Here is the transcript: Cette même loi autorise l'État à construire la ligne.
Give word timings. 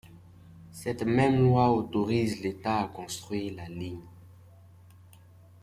Cette 0.71 1.03
même 1.03 1.39
loi 1.43 1.69
autorise 1.69 2.41
l'État 2.41 2.79
à 2.81 2.87
construire 2.87 3.53
la 3.55 3.69
ligne. 3.69 4.01